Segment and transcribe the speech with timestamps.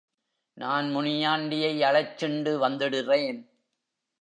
[0.57, 3.39] நான் முனியாண்டியை அழைச்சிண்டு வந்திடுறேன்.